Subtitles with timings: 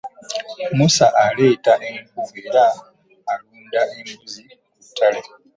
[0.77, 2.65] Musa aleeta enku era
[3.31, 4.43] alunda embuzi
[4.73, 5.21] ku ttale.